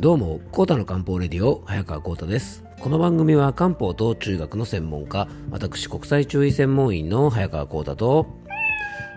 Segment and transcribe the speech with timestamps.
[0.00, 2.62] どうも、コータの漢方レディオ、早川コータです。
[2.78, 8.28] この番組は漢方と中学の専門家、私国際中医専門員の早川コータと、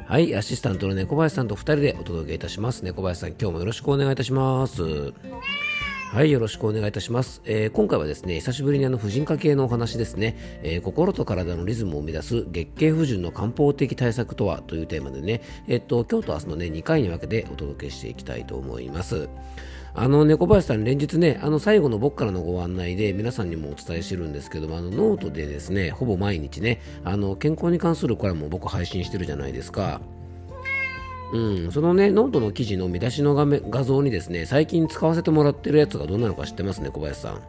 [0.07, 2.83] はい、アシスタントの猫林さんと2人でお届けいたします。
[2.83, 4.81] 猫林さん、今日もよろしくお願いいたします。
[4.81, 7.43] はい、よろしくお願いいたします。
[7.45, 19.29] えー今回はですね、久しぶりにあの婦人科系のお話ですね、えー心と体のリズムを生み出す月経不順の漢方的対策とはというテーマでね、えっと、今日と明日のね、2回に分けてお届けしていきたいと思います。
[19.93, 30.01] あのね小林さん、連日ね、あの最後の僕からのご案内で皆さんにもお伝えしてるんですけども、あのノートでですね、ほぼ毎日ね、あの健康に関するコラムを僕配信してるじゃないですか。
[31.33, 37.41] うん、そのね、ノートの記事の見出しの画面画像にですね、最近使わせてもらってるやつがどんなのか知ってますね、小林さん。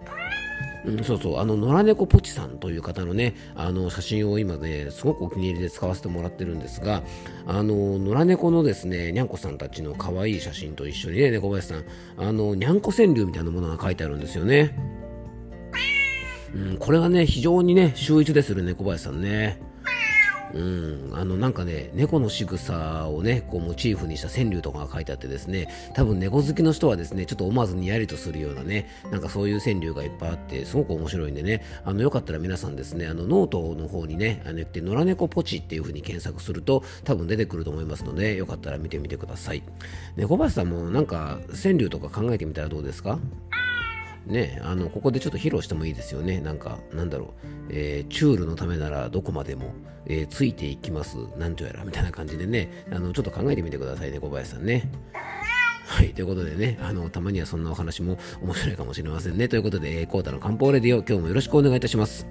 [0.85, 7.03] うん、そうそう、あの、野良猫ポチさんという方のね、あの、写真を今ね、すごくお気に入りで使わせてもらってるんですが、
[7.47, 11.85] あの、野良猫のですね、にゃんこさんたちの可愛い写真と一緒にね、猫林さん、
[12.17, 14.77] あの、にゃんこ川柳みたいなものが書いてあるんですよね。
[16.55, 19.72] うん、これがね、非常にね、秀逸でする猫林さんね。
[20.55, 39.63] うん、あのなんかね、猫の仕草をね、こうモチーフにした川柳とかが書いてあってですね、多分猫好きの人はですね、ちょっと思わずにやりとするようなね、なんかそういう川柳がいっぱいあって、すごく面白いんでね、あのよかったら皆さんですね、あのノートの方にね、あのって野良猫ポチっていう風に検索すると、多分出てくると思いますので、よかったら見てみてください。
[40.17, 43.19] 猫林さんもなんか川柳とか考えてみたらどうですか？
[44.27, 49.75] ね、あのここでちょっと披露してもいいですよね、なんか、なんだろう、えーチュールのためならどこまでも、
[50.07, 54.91] えーついていきます、なんとやらみたいな感じでね、あのちょっと考えてみてくださいね、小林さんね。
[55.85, 59.49] はい、ということでね、あのたまにはそんなお話も面白いかもしれませんね。
[59.49, 62.27] ということで、えー、コータの漢方レディオ、今日もよろしくお願いいたします。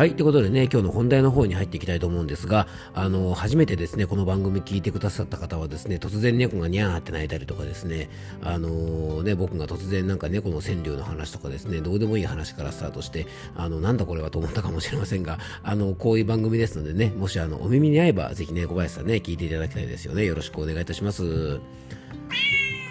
[0.00, 0.14] はい。
[0.14, 8.08] ということでね、今日の本題の方に入っていきたいと思うんですが、あの、初めてですね、この番組聞いてくださった方はですね、突然猫がニャーって鳴いたりとかですね、
[8.40, 20.24] あのね、僕が突然なんか猫の川柳の話とかですね、どうでもいい話からスタートして、あの、なんだこれはと思ったかもしれませんが、あの、こういう番組ですのでね、もしあの、お耳に合えば、ぜひね、小林さんね、聞いていただきたいですよね。
[20.24, 21.60] よろしくお願いいたします。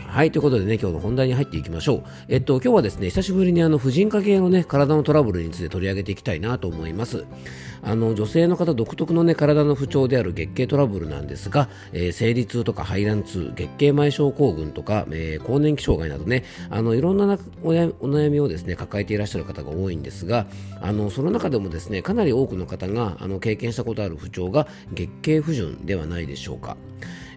[0.09, 2.03] はい、ということでね、今日の本題に入っていきましょう。
[2.29, 7.25] えっと、今日はですね、久しぶりにあの、婦人科系のね、体のトラブルについて取り上げていきたいなと思います。
[7.83, 20.47] あの、女性の方独特のね、体の不調である月経トラブルなんですが、えー生理痛とか排卵痛、月経前症候群とか、えー更年期障害などね、あの、いろんなおやお悩みをですね、抱えていらっしゃる方が多いんですが、
[20.81, 26.77] あの、その中でもですね、かなり多くの方が、あの、経験したことある不調が月経不順ではないでしょうか。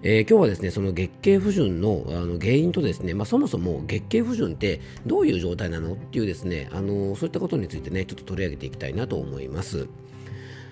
[0.04, 9.88] えー今日はですねその月経不順のあの原因とですね、まあ、そもそも月経不順ってどういう状態なのっていうですねあのそういったことについてねちょっと取り上げていきたいなと思います。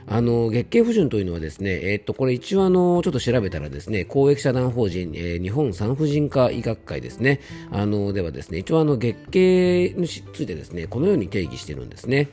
[0.06, 12.30] あの月経不順というのはですね、えーっとこれ一応あのちょっと調べたらですね公益社団法人、えー日本産婦人科医学会ですねあのではですね一応あの月経についてですねこのように定義しているんですね。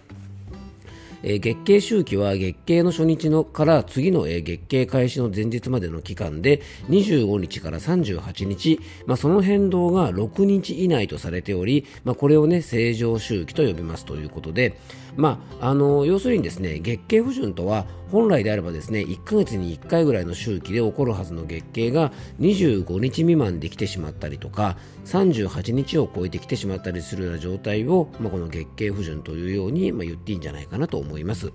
[1.24, 14.78] 月経周期は月経の初日のから次の、月経開始の前日までの期間で25日から38日、まあ、その変動が6日以内とされており、まあ、これを、ね、正常周期と呼びますということで、
[15.18, 31.52] まあ、あの要するにですね月経不順とは本来であればですね1ヶ月に1回ぐらいの周期で起こるはずの月経が25日未満できてしまったりとか38日を超えてきてしまったりするような状態を、まあ、この月経不順というように、まあ、言っていいんじゃないかなと思います。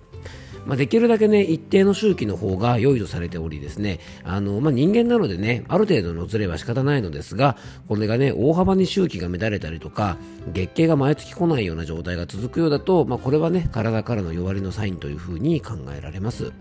[0.66, 7.56] まあ、できるだけね、一定の周期の方が良いとされておりですね、あの、まあ、人間なのでね、ある程度のズレは仕方ないのですが、
[7.88, 10.18] これがね、大幅に周期が乱れたりとか、
[10.52, 16.52] 月経が毎月来ないような状態が続くようだと、まあ、これはね、体からの弱りのサインというふうに考えられます。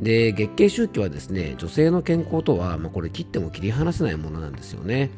[0.00, 5.10] で月経周期はですね女性の健康とは、まあ、これ切っても切り離せないものなんですよね。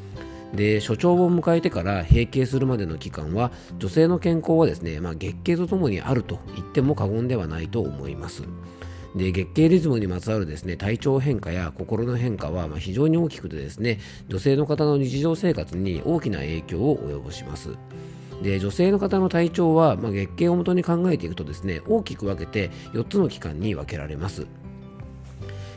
[0.54, 8.42] で初潮を迎えてから閉経するまでの期間は女性の健康はですね、まあ、月経とともにあると言っても過言ではないと思います。
[9.16, 17.70] で月経リズムにまつわるですね体調変化や心の変化はま非常に大きくてですね女性の方の日常生活に大きな影響を及ぼします。
[18.42, 24.46] で女性の方の体調は、まあ、月経をもとに考えていくとですね大きく分けて4つの期間に分けられます。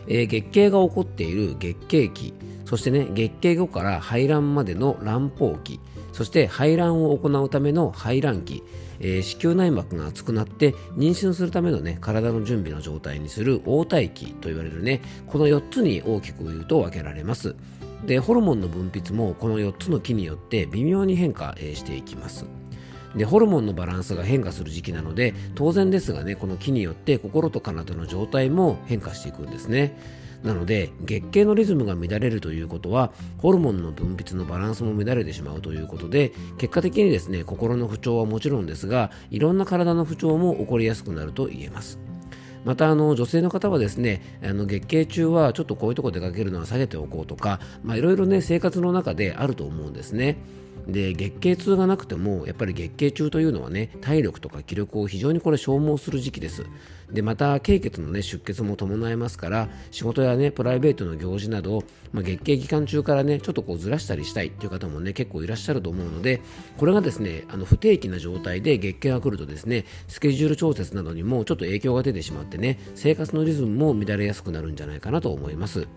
[0.08, 2.34] えー月経が起こっている月経期
[2.66, 5.80] そしてね月経後から排卵までの卵胞期
[6.14, 8.64] そして排卵を行うための排卵期、
[9.00, 17.56] えー子宮内膜が厚くなって妊娠するためのね体の準備の状態にする黄体期と言われるねこの4つに大きく言うと分けられます。
[18.06, 22.46] でホルモンの分泌もこの4つの期によって微妙に変化、していきます。
[23.16, 29.98] でホルモンのバランスが変化する時期なので当然ですがねこの木によって心と体の状態も変化していくんですね。
[30.44, 42.07] なので月経のリズムが乱れるということはホルモンの分泌のバランスも乱れてしまうということで結果的にですね心の不調はもちろんですがいろんな体の不調も起こりやすくなると言えます。
[42.68, 47.62] またあの女性の方はですねあの月経中はちょっとこういうとこ出かけるのは下げておこうとか
[47.96, 50.38] いろいろね生活の中であると思うんですね。
[50.88, 56.66] で月経痛がなくてもやっぱり月経中というのはね体力とか気力を非常にこれ消耗する時期です。
[57.12, 66.42] でまた経血のね出血も伴いますから仕事やねプライベートの行事など、まあ、月経期間中からねちょっとこうずらしたりしたいっていう方もね結構いらっしゃると思うので
[66.78, 75.88] これがですねあの不定期な状態で月経が来るとですねスケジュール調節などにもちょっと影響が出てしまってね生活のリズムも乱れやすくなるんじゃないかなと思います。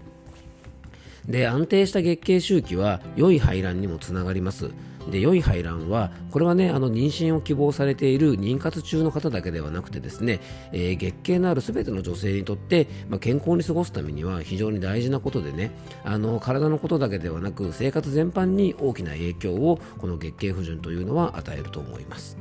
[1.27, 4.71] で安定した月経周期は良い排卵にもつながります
[5.11, 10.41] で良い排卵はこれはねあの妊娠を希望されている妊活中の方だけではなくてですね、
[10.73, 15.71] えー、月経のある全ての女性にとって、まあ、健康に過ごすためには非常に大事なことでね
[16.05, 22.39] あの体のことだけではなく生活全般に大きな影響をこの月経不順というのは与えると思います。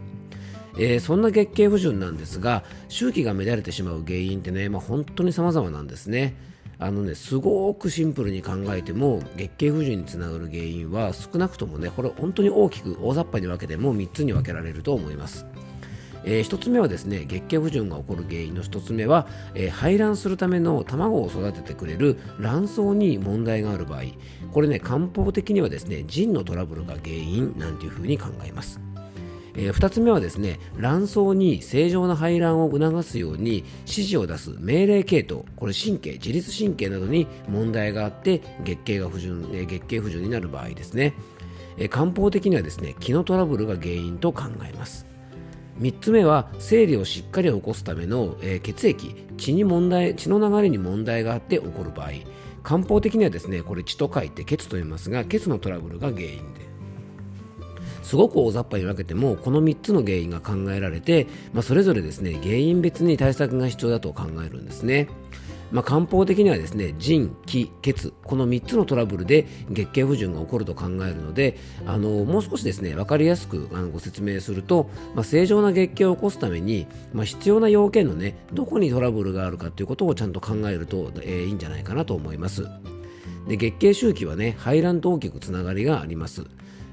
[0.78, 6.36] えー、そんな月経不順なんですが周期が乱れてしまう原因ってね、まあ、本当に様々なんですね。
[6.80, 15.46] あのねすごくシンプルに考えても月経不順につながる原因は少なくともねこれ本当に大きく大雑把に分けても3つに分けられると思います。
[16.24, 24.02] えー、1つ目はですね月経不順が起こる原因の1つ目は、えー、排卵するための卵を育ててくれる卵巣に問題がある場合
[24.52, 28.81] これね漢方的にはですね腎のトラブルが原因なんていうふうに考えます
[29.56, 35.46] えー、2つ目はですね卵巣に正常な排卵を促すように指示を出す命令系統。
[35.56, 41.13] これ神経自律神経などに問題があって月経が不順、えー、月経不順になる場合ですね、
[41.78, 45.06] えー、漢方的にはですね気のトラブルが原因と考えます。
[45.80, 52.10] 3つ目は生理をしっかり起こすための、えー、血液血に問題血の流れに問題があって起こる場合。
[52.62, 56.69] 漢方的にはですねこれ血と書いて血と言いますが血のトラブルが原因です。
[58.10, 65.08] すごく大雑把に分けてもこの3つの原因が考えられて、まあ、それぞれですね原因別に対策が必要だと考えるんですね。
[65.72, 82.64] まあ、漢方的にはですね腎、気、血この3つのトラブルで月経不順が起こると考えるのであのもう少しですね分かりやすくあのご説明すると、まあ、正常な月経を起こすために、まあ、必要な要件のねどこにトラブルがあるかということをちゃんと考えると、えー、いいんじゃないかなと思います
[83.48, 86.48] で月経周期はね排卵と大きくつながりがあります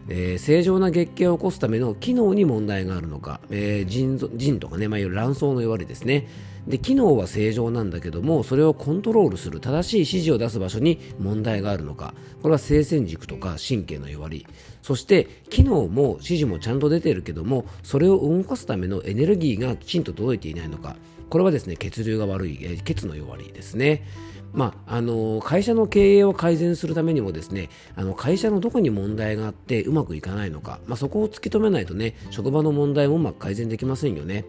[0.09, 6.29] えー、正常な月経を起こすための機能に問題があるのか、えー、腎腎とかね、まあ、いわゆる卵巣の弱りですね。
[6.67, 12.13] で機能は正常なんだけどもそれをコントロールする正しい指示を出す場所に問題があるのか。
[12.43, 14.47] これは性腺軸とか神経の弱り。
[14.83, 20.97] そして機能も指示もちゃんと出ているけどもそれを動かすためのエネルギーがきちんと届いていないのか。
[21.29, 24.05] これはですね血流が悪い、えー、血の弱りですね。
[24.53, 34.45] まあ、あの会社の経営を改善するためにもですねあの会社のどこに問題があってうまくいかないのか、まあ、そこを突き止めないとね職場の問題もうまく改善できませんよね。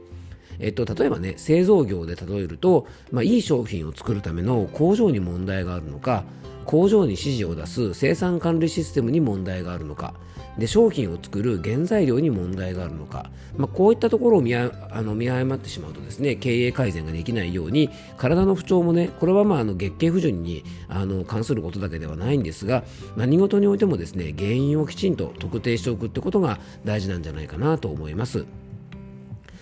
[0.59, 6.23] えっと、例えばね製造業で例えると、まあ、いい商品を作るための工場に問題があるのか
[6.65, 10.13] 工場に指示を出す生産管理システムに問題があるのか
[10.57, 22.83] で商品を作る原材料に問題があるのか、まあ、こういったところを見あの見誤ってしまうとですね経営改善ができないように体の不調もねこれはまああの月経不順にあの関することだけではないんですが
[23.15, 28.66] 何事においてもですね原因をきちんと特定しておくってことが大事なんじゃないかなと思います。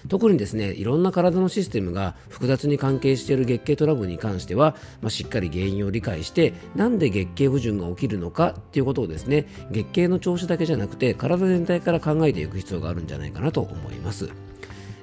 [0.07, 14.29] 特にですねいろんな体のシステムが複雑に関係している月経トラブルに関しては、まあ、しっかり原因を理解してなんで月経不順が起きるのかっていうことをですね月経の調子だけじゃなくて体全体から考えていく必要があるんじゃないかなと思います。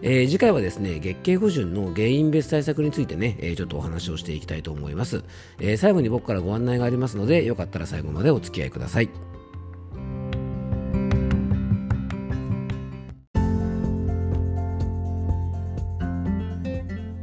[0.04, 5.23] えー、次回はですね、月経不順の原因別対策についてね、えー、ちょっとお話をしていきたいと思います、
[5.61, 9.32] えー、最後に僕からご案内がありますので、よかったら最後までお付き合いください。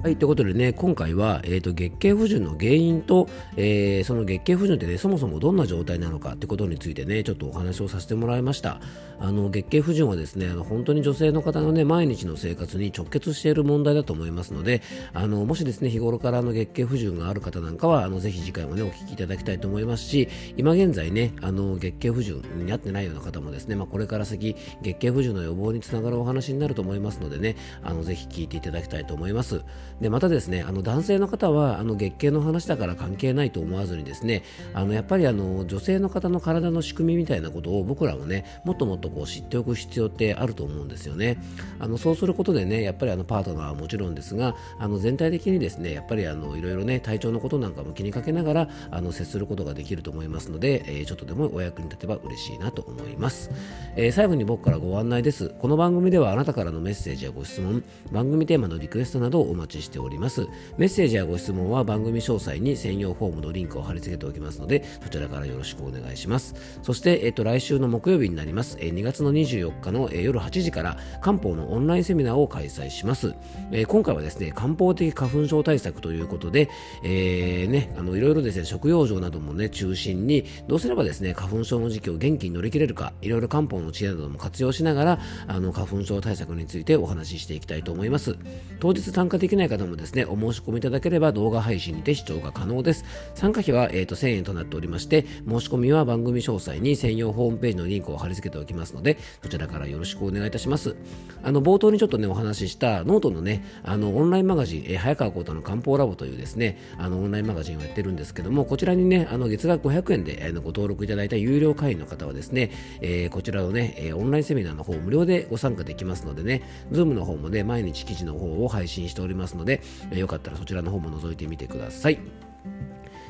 [0.09, 8.81] はい、ということでね、今回は、えーと、月経不順の原因と、えー、その月経不順ってね、そもそもどんな状態なのかってことについてね、ちょっとお話をさせてもらいました。
[9.19, 14.81] あの月経不順はですね、あの本当に女性の方のね、毎日の生活に直結している問題だと思いますので、
[15.13, 29.61] あのもしですね、日頃からの月経不順がある方なんかは、あのぜひ次回もね、お聞きいただきたいと思いますし、今現在ね、あの月経不順になってないような方もですね、まあ、これから先、月経不順の予防につながるお話になると思いますのでね、あのぜひ聞いていただきたいと思います。
[30.01, 41.41] でまたですねあの男性の方はあの月経の話だから関係ないと思わずにですねあのやっぱりあの女性の方の体の仕組みみたいなことを僕らもねもっともっとこう知っておく必要ってあると思うんですよね。
[41.79, 53.51] あのそうすることでねやっぱりあのパートナーはもちろんですがあの全体的にですねやっぱりあのいろいろね体調のことなんかも気にかけながらあの接することができると思いますので、えー、ちょっとでもお役に立てば嬉しいなと思います、
[53.95, 55.49] えー、最後に僕からご案内です。
[55.59, 60.47] この番組ではあなたからのメッセージやご質問番組テーマのリクエストなどをお待ちしてしております。
[60.77, 66.55] メッセージやご質問は番組詳細に専用フォームのリンクを貼り付けておきますのでそちらからよろしくお願いします。
[66.83, 73.33] そして、えっ、と、来週の木曜日になります、え、2月の24日の、え、夜8時から漢方のオンラインセミナーを開催します、
[73.71, 76.69] えー、今回はですね漢方的花粉症対策ということで、
[77.03, 88.37] えー、ね、あのいろいろですね食用状などもね中心にどうすればですね花粉症の時期を元気に乗り切れるかいろいろ漢方の知恵なども活用しながらあの花粉症対策についてお話ししていきたいと思います。
[88.79, 93.05] 当日参加できない方もですねお申し込みいただければ動画配信にて視聴が可能です。
[93.35, 100.95] 参加費は、えーと、1000円となっておりまして申し込みは番組詳細に専用ホームページのリンクを貼り付けておきますのでそちらからよろしくお願いいたします。
[101.43, 112.71] あの冒頭にちょっとねお話ししたノートのねあのオンラインマガジン、えー、早川幸太の漢方ラボというですねあのオンラインマガジンをやってるんですけどもこちらにねあの月額500円で、えー、ご登録いただいた有料会員の方はですね、
[113.01, 122.19] えー、こちらのね、えー、オンラインセミナーの方無料でご参加できますのでね Zoom の方もね毎日記事の方を配信しておりますので、えー、よかったらそちらの方も覗いてみてください。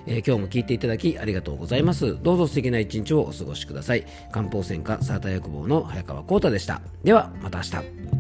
[0.07, 2.21] えー、今日も聞いていただきありがとうございます。
[2.21, 4.05] どうぞ素敵な一日をお過ごしください。
[4.31, 6.81] 漢方専科サーター薬房の早川浩太でした。
[7.03, 8.18] では、また明日。